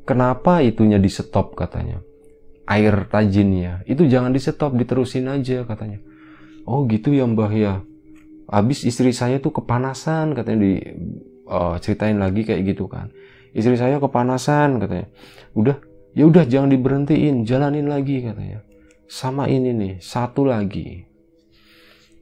[0.07, 2.01] Kenapa itunya di stop katanya?
[2.69, 5.99] Air tajinnya itu jangan di stop, diterusin aja katanya.
[6.63, 7.73] Oh gitu ya Mbah ya.
[8.51, 10.73] Habis istri saya tuh kepanasan katanya di
[11.47, 13.09] uh, ceritain lagi kayak gitu kan.
[13.51, 15.07] Istri saya kepanasan katanya.
[15.51, 15.77] Udah,
[16.15, 18.63] ya udah jangan diberhentiin, jalanin lagi katanya.
[19.11, 21.03] sama ini nih, satu lagi.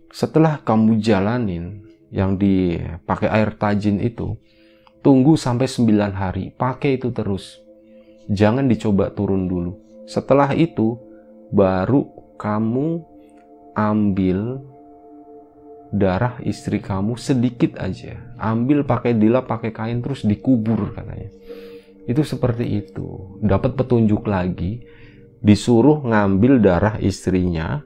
[0.09, 4.33] Setelah kamu jalanin yang dipakai air tajin itu,
[5.05, 7.61] tunggu sampai 9 hari, pakai itu terus.
[8.25, 9.88] Jangan dicoba turun dulu.
[10.09, 10.97] Setelah itu,
[11.53, 13.05] baru kamu
[13.77, 14.65] ambil
[15.93, 18.17] darah istri kamu sedikit aja.
[18.41, 21.29] Ambil pakai dilap, pakai kain terus dikubur katanya.
[22.09, 23.37] Itu seperti itu.
[23.45, 24.81] Dapat petunjuk lagi,
[25.45, 27.85] disuruh ngambil darah istrinya,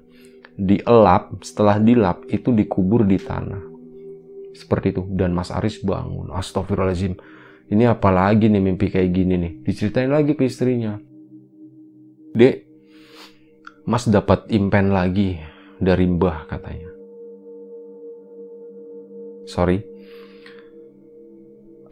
[0.56, 3.64] dielap, setelah dilap itu dikubur di tanah.
[4.56, 5.04] Seperti itu.
[5.12, 6.32] Dan Mas Aris bangun.
[6.32, 7.20] Astagfirullahaladzim.
[7.68, 9.54] Ini apalagi nih mimpi kayak gini nih.
[9.66, 10.96] Diceritain lagi ke istrinya.
[12.34, 12.65] Dek,
[13.86, 15.38] Mas dapat impen lagi
[15.78, 16.89] dari Mbah katanya.
[19.46, 19.86] Sorry.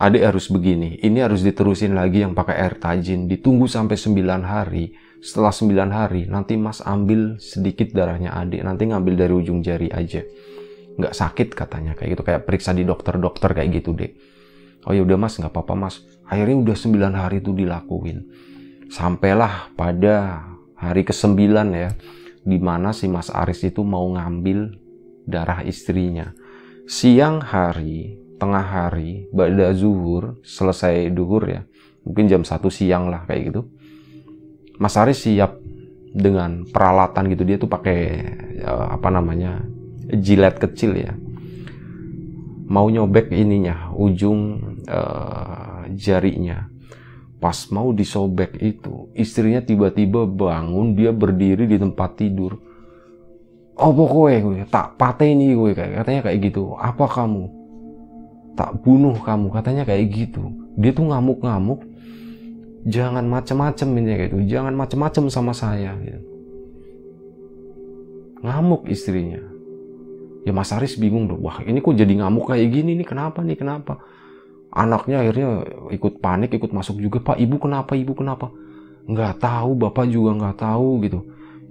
[0.02, 3.30] Adik harus begini ini harus diterusin lagi yang pakai air tajin.
[3.30, 4.98] Ditunggu sampai 9 hari.
[5.22, 8.66] Setelah 9 hari nanti mas ambil sedikit darahnya adik.
[8.66, 10.26] Nanti ngambil dari ujung jari aja.
[10.98, 12.24] Nggak sakit katanya kayak gitu.
[12.26, 14.10] Kayak periksa di dokter-dokter kayak gitu deh
[14.90, 15.38] oh ya udah mas.
[15.38, 16.02] Nggak apa-apa mas.
[16.26, 18.26] Akhirnya udah 9 hari itu dilakuin
[18.92, 20.44] sampailah pada
[20.76, 21.40] hari ke-9
[21.72, 21.96] ya
[22.44, 24.76] di mana si mas Aris itu mau ngambil
[25.24, 26.36] darah istrinya.
[26.92, 31.62] Siang hari, tengah hari, pada zuhur, selesai duhur ya,
[32.04, 33.62] mungkin jam satu siang lah kayak gitu.
[34.82, 35.62] Mas Aris siap
[36.12, 38.00] dengan peralatan gitu dia tuh pakai
[38.66, 39.64] uh, apa namanya
[40.12, 41.14] jilet kecil ya.
[42.68, 46.71] Mau nyobek ininya ujung uh, jarinya
[47.42, 52.62] pas mau disobek itu istrinya tiba-tiba bangun dia berdiri di tempat tidur.
[53.82, 56.78] Oh pokoknya gue tak pateni gue kayak katanya kayak gitu.
[56.78, 57.50] Apa kamu?
[58.54, 60.54] Tak bunuh kamu katanya kayak gitu.
[60.78, 61.82] Dia tuh ngamuk-ngamuk.
[62.86, 64.46] Jangan macem-macem ini kayak gitu.
[64.46, 66.22] Jangan macem-macem sama saya gitu.
[68.46, 69.42] ngamuk istrinya.
[70.46, 73.06] Ya Mas Aris bingung dong wah ini kok jadi ngamuk kayak gini nih?
[73.06, 73.58] Kenapa nih?
[73.58, 74.02] Kenapa
[74.72, 78.50] anaknya akhirnya ikut panik ikut masuk juga pak ibu kenapa ibu kenapa?
[79.06, 81.20] Nggak tahu bapak juga nggak tahu gitu.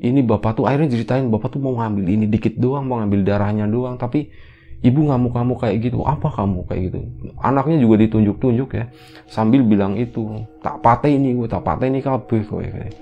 [0.00, 3.68] Ini bapak tuh akhirnya ceritain bapak tuh mau ngambil ini dikit doang mau ngambil darahnya
[3.68, 4.32] doang tapi
[4.80, 6.04] ibu ngamuk-ngamuk kayak gitu.
[6.04, 6.98] Apa kamu kayak gitu?
[7.40, 8.84] Anaknya juga ditunjuk-tunjuk ya
[9.28, 12.92] sambil bilang itu tak patah ini gue tak patah ini kabeh kayak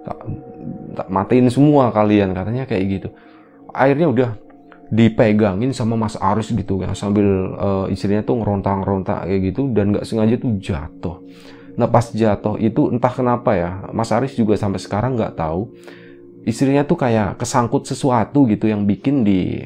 [0.00, 0.18] tak,
[0.96, 3.08] tak matiin semua kalian katanya kayak gitu.
[3.70, 4.30] Akhirnya udah
[4.90, 10.04] dipegangin sama Mas Aris gitu ya sambil uh, istrinya tuh ngerontak-ngerontak kayak gitu dan nggak
[10.04, 11.16] sengaja tuh jatuh.
[11.78, 15.70] Nah pas jatuh itu entah kenapa ya Mas Aris juga sampai sekarang nggak tahu
[16.42, 19.62] istrinya tuh kayak kesangkut sesuatu gitu yang bikin di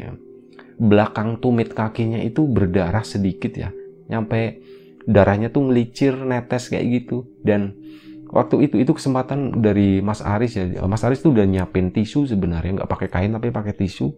[0.77, 3.73] belakang tumit kakinya itu berdarah sedikit ya.
[4.13, 4.61] Nyampe
[5.09, 7.25] darahnya tuh ngelicir netes kayak gitu.
[7.41, 7.73] Dan
[8.35, 12.83] waktu itu itu kesempatan dari Mas Aris ya Mas Aris tuh udah nyiapin tisu sebenarnya
[12.83, 14.11] nggak pakai kain tapi pakai tisu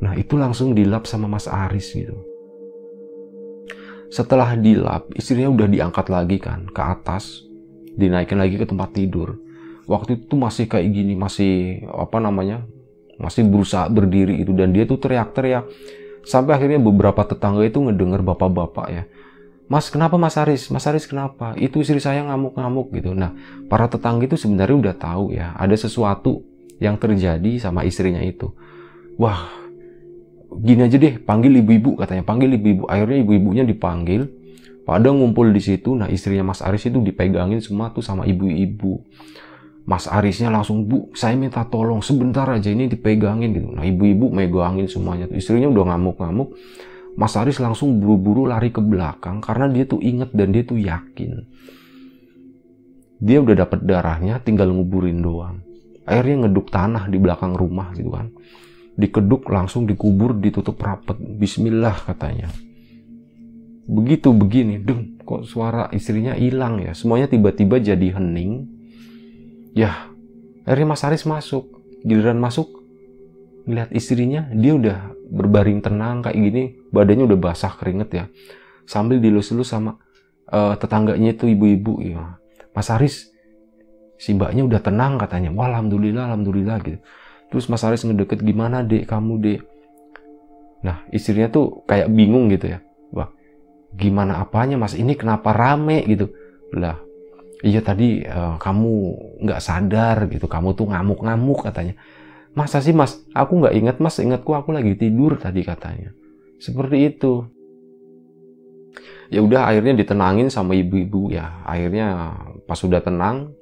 [0.00, 2.16] nah itu langsung dilap sama Mas Aris gitu
[4.10, 7.46] setelah dilap istrinya udah diangkat lagi kan ke atas
[7.94, 9.38] dinaikin lagi ke tempat tidur
[9.86, 12.66] waktu itu masih kayak gini masih apa namanya
[13.20, 15.68] masih berusaha berdiri itu dan dia tuh teriak-teriak
[16.24, 19.04] sampai akhirnya beberapa tetangga itu ngedenger bapak-bapak ya
[19.70, 20.66] Mas kenapa Mas Aris?
[20.66, 21.54] Mas Aris kenapa?
[21.54, 23.14] Itu istri saya ngamuk-ngamuk gitu.
[23.14, 23.38] Nah,
[23.70, 26.42] para tetangga itu sebenarnya udah tahu ya, ada sesuatu
[26.82, 28.50] yang terjadi sama istrinya itu.
[29.14, 29.46] Wah,
[30.58, 32.90] gini aja deh, panggil ibu-ibu katanya, panggil ibu-ibu.
[32.90, 34.26] Akhirnya ibu-ibunya dipanggil,
[34.90, 35.94] pada ngumpul di situ.
[35.94, 38.98] Nah, istrinya Mas Aris itu dipegangin semua tuh sama ibu-ibu.
[39.86, 43.68] Mas Arisnya langsung, Bu, saya minta tolong sebentar aja ini dipegangin gitu.
[43.70, 45.30] Nah, ibu-ibu megangin semuanya.
[45.30, 46.54] Istrinya udah ngamuk-ngamuk.
[47.18, 51.42] Mas Aris langsung buru-buru lari ke belakang karena dia tuh inget dan dia tuh yakin.
[53.20, 55.60] Dia udah dapet darahnya, tinggal nguburin doang.
[56.06, 58.32] Akhirnya ngeduk tanah di belakang rumah gitu kan.
[58.98, 61.16] Dikeduk langsung dikubur, ditutup rapet.
[61.18, 62.50] Bismillah katanya.
[63.90, 66.94] Begitu begini, deng, kok suara istrinya hilang ya.
[66.94, 68.80] Semuanya tiba-tiba jadi hening
[69.74, 70.10] ya
[70.66, 72.68] akhirnya Mas Aris masuk giliran masuk
[73.68, 74.98] ngeliat istrinya dia udah
[75.30, 78.24] berbaring tenang kayak gini badannya udah basah keringet ya
[78.88, 80.00] sambil dilus-lus sama
[80.50, 82.40] uh, tetangganya itu ibu-ibu ya
[82.74, 83.30] Mas Aris
[84.20, 86.98] si mbaknya udah tenang katanya wah alhamdulillah alhamdulillah gitu
[87.50, 89.10] terus Mas Aris ngedeket gimana dek?
[89.10, 89.60] Kamu dek?
[90.80, 92.78] Nah istrinya tuh kayak bingung gitu ya.
[93.12, 93.28] Wah
[93.92, 94.96] gimana apanya mas?
[94.96, 96.06] Ini kenapa rame?
[96.08, 96.32] Gitu.
[96.72, 96.96] Lah
[97.60, 98.92] iya tadi uh, kamu
[99.44, 100.48] nggak sadar gitu.
[100.48, 101.94] Kamu tuh ngamuk-ngamuk katanya.
[102.56, 103.20] Masa sih mas?
[103.36, 104.16] Aku nggak ingat mas.
[104.18, 106.16] Ingatku aku lagi tidur tadi katanya.
[106.56, 107.44] Seperti itu.
[109.30, 111.30] Ya udah akhirnya ditenangin sama ibu-ibu.
[111.30, 112.34] Ya akhirnya
[112.66, 113.54] pas sudah tenang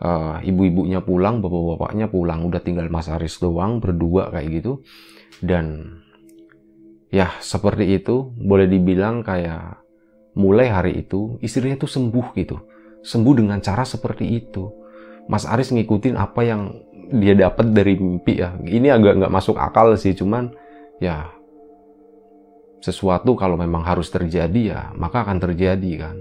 [0.00, 4.72] uh, ibu-ibunya pulang, bapak-bapaknya pulang, udah tinggal Mas Aris doang berdua kayak gitu.
[5.42, 5.98] Dan
[7.12, 9.82] ya seperti itu, boleh dibilang kayak
[10.34, 12.58] mulai hari itu istrinya tuh sembuh gitu.
[13.04, 14.70] Sembuh dengan cara seperti itu.
[15.30, 16.74] Mas Aris ngikutin apa yang
[17.14, 18.56] dia dapat dari mimpi ya.
[18.58, 20.50] Ini agak nggak masuk akal sih, cuman
[20.98, 21.28] ya
[22.84, 26.16] sesuatu kalau memang harus terjadi ya maka akan terjadi kan.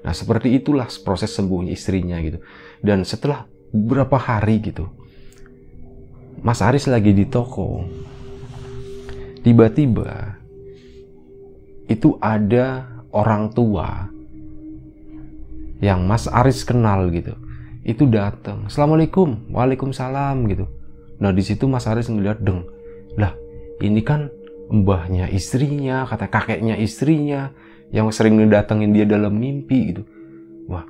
[0.00, 2.40] Nah seperti itulah proses sembuhnya istrinya gitu.
[2.80, 4.88] Dan setelah beberapa hari gitu,
[6.40, 7.84] Mas Aris lagi di toko,
[9.44, 10.40] tiba-tiba
[11.90, 14.08] itu ada orang tua
[15.84, 17.36] yang Mas Aris kenal gitu.
[17.84, 20.68] Itu datang, assalamualaikum, waalaikumsalam gitu.
[21.20, 22.64] Nah di situ Mas Aris ngeliat deng,
[23.16, 23.36] lah
[23.80, 24.32] ini kan
[24.70, 27.52] mbahnya istrinya, kata kakeknya istrinya,
[27.90, 30.02] yang sering ngedatengin dia dalam mimpi gitu.
[30.70, 30.86] Wah,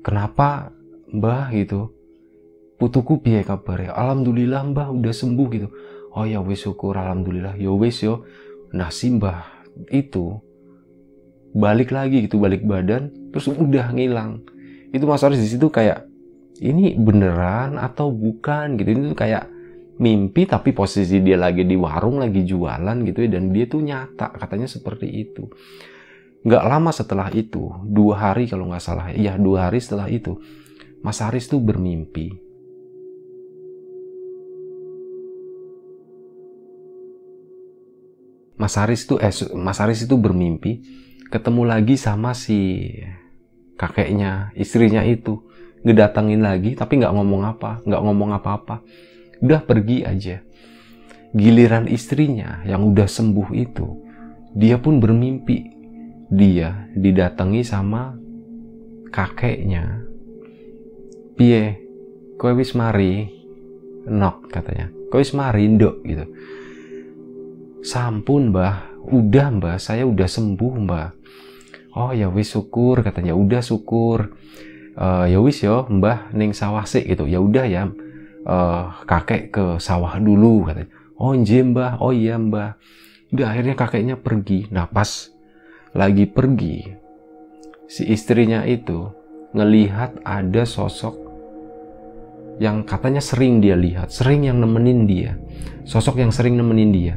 [0.00, 0.72] kenapa
[1.12, 1.92] mbah gitu?
[2.80, 3.92] Putuku piye kabar ya?
[3.92, 5.68] Alhamdulillah mbah udah sembuh gitu.
[6.16, 7.60] Oh ya wis syukur alhamdulillah.
[7.60, 8.24] Ya wis yo.
[8.72, 10.40] Nah si mbah itu
[11.52, 14.40] balik lagi gitu balik badan terus udah ngilang.
[14.90, 16.08] Itu Mas Aris di situ kayak
[16.64, 18.96] ini beneran atau bukan gitu.
[18.96, 19.60] Itu kayak
[20.00, 24.32] mimpi tapi posisi dia lagi di warung lagi jualan gitu ya dan dia tuh nyata
[24.32, 25.44] katanya seperti itu
[26.40, 29.12] nggak lama setelah itu dua hari kalau nggak salah.
[29.12, 30.40] Ya dua hari setelah itu
[31.00, 32.36] Mas Haris tuh bermimpi.
[38.60, 40.84] Mas Haris tuh eh Mas Haris itu bermimpi
[41.32, 42.88] ketemu lagi sama si
[43.76, 45.44] kakeknya istrinya itu.
[45.80, 48.84] Ngedatangin lagi tapi nggak ngomong apa nggak ngomong apa-apa.
[49.40, 50.44] Udah pergi aja.
[51.32, 53.86] Giliran istrinya yang udah sembuh itu
[54.52, 55.79] dia pun bermimpi
[56.30, 58.14] dia didatangi sama
[59.10, 60.06] kakeknya.
[61.34, 61.82] Piye?
[62.38, 63.26] Kowe wis mari?
[64.06, 64.88] Nok katanya.
[65.10, 66.24] Kowe wis mari ndok gitu.
[67.82, 69.02] Sampun mbah.
[69.10, 69.76] Udah mbah.
[69.82, 71.08] Saya udah sembuh mbah.
[71.98, 73.34] Oh ya wis syukur katanya.
[73.34, 74.38] Udah syukur.
[74.94, 77.26] Uh, ya wis yo mbah ning sawah sik gitu.
[77.26, 77.90] Ya udah ya.
[78.40, 80.88] Uh, kakek ke sawah dulu katanya.
[81.18, 81.98] Oh nje mbah.
[81.98, 82.78] Oh iya mbah.
[83.34, 84.70] Udah akhirnya kakeknya pergi.
[84.70, 85.28] Nah pas
[85.90, 86.86] lagi pergi,
[87.90, 89.10] si istrinya itu
[89.50, 91.30] ngelihat ada sosok
[92.62, 95.32] yang katanya sering dia lihat, sering yang nemenin dia.
[95.88, 97.14] Sosok yang sering nemenin dia.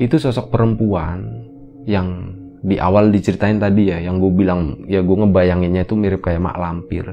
[0.00, 1.44] Itu sosok perempuan
[1.84, 6.42] yang di awal diceritain tadi ya, yang gue bilang, ya gue ngebayanginnya itu mirip kayak
[6.42, 7.04] mak lampir.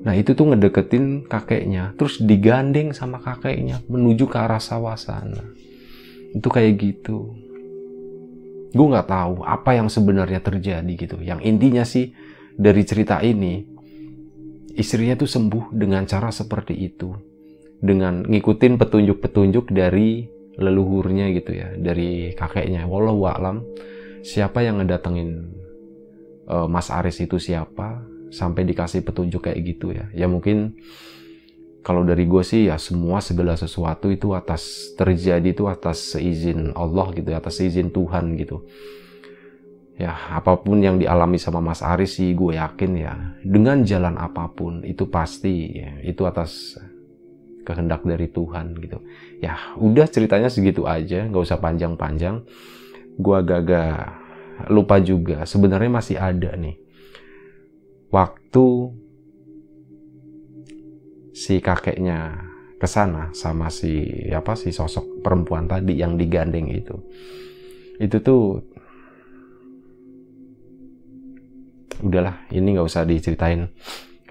[0.00, 5.44] Nah itu tuh ngedeketin kakeknya, terus digandeng sama kakeknya menuju ke arah sawah sana.
[6.32, 7.49] Itu kayak gitu
[8.70, 11.18] gue nggak tahu apa yang sebenarnya terjadi gitu.
[11.18, 12.14] Yang intinya sih
[12.54, 13.66] dari cerita ini
[14.78, 17.10] istrinya tuh sembuh dengan cara seperti itu.
[17.80, 20.28] Dengan ngikutin petunjuk-petunjuk dari
[20.60, 22.84] leluhurnya gitu ya dari kakeknya.
[22.84, 23.64] Walau alam
[24.20, 25.48] siapa yang ngedatengin
[26.46, 30.06] uh, Mas Aris itu siapa sampai dikasih petunjuk kayak gitu ya.
[30.14, 30.78] Ya mungkin
[31.80, 37.08] kalau dari gue sih ya semua segala sesuatu itu atas terjadi itu atas seizin Allah
[37.16, 38.64] gitu ya, atas seizin Tuhan gitu.
[40.00, 44.48] Ya apa pun yang dialami sama Mas Aris sih gue yakin ya dengan jalan apa
[44.48, 46.76] pun itu pasti ya, itu atas
[47.64, 49.00] kehendak dari Tuhan gitu.
[49.44, 52.44] Ya udah ceritanya segitu aja nggak usah panjang-panjang.
[53.20, 54.20] Gue agak-agak
[54.68, 56.76] lupa juga sebenarnya masih ada nih.
[58.12, 58.66] Waktu
[61.30, 66.96] si kakeknya ke sana sama si apa si sosok perempuan tadi yang digandeng itu.
[68.00, 68.64] Itu tuh
[72.00, 73.68] udahlah ini nggak usah diceritain.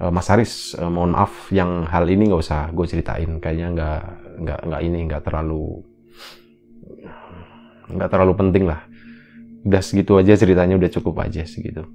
[0.01, 3.37] Uh, Mas Haris uh, mohon maaf yang hal ini nggak usah gue ceritain.
[3.37, 4.01] Kayaknya nggak
[4.41, 5.85] nggak nggak ini nggak terlalu
[7.93, 8.81] nggak terlalu penting lah.
[9.61, 11.85] Udah segitu aja ceritanya udah cukup aja segitu.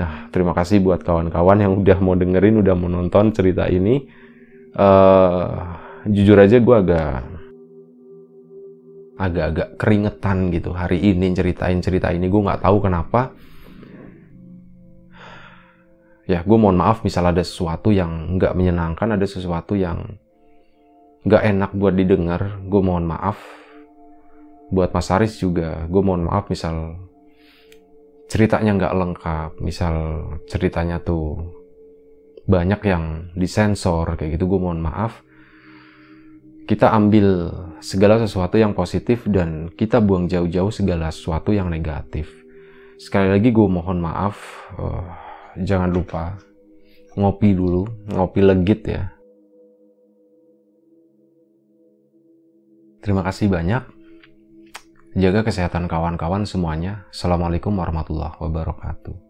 [0.00, 4.19] Nah terima kasih buat kawan-kawan yang udah mau dengerin udah mau nonton cerita ini
[4.76, 5.48] uh,
[6.06, 7.22] jujur aja gue agak
[9.20, 10.72] agak-agak keringetan gitu.
[10.72, 13.36] Hari ini ceritain cerita ini gue nggak tahu kenapa.
[16.24, 20.16] Ya gue mohon maaf misal ada sesuatu yang nggak menyenangkan ada sesuatu yang
[21.26, 23.36] nggak enak buat didengar gue mohon maaf.
[24.70, 26.96] Buat Mas Aris juga gue mohon maaf misal
[28.30, 29.94] ceritanya nggak lengkap misal
[30.46, 31.59] ceritanya tuh
[32.50, 35.22] banyak yang disensor kayak gitu gue mohon maaf
[36.66, 42.26] kita ambil segala sesuatu yang positif dan kita buang jauh-jauh segala sesuatu yang negatif
[42.98, 44.36] sekali lagi gue mohon maaf
[44.74, 45.06] uh,
[45.62, 46.38] jangan lupa
[47.18, 49.04] ngopi dulu, ngopi legit ya.
[53.00, 53.82] Terima kasih banyak.
[55.16, 57.08] Jaga kesehatan kawan-kawan semuanya.
[57.10, 59.29] Assalamualaikum warahmatullahi wabarakatuh.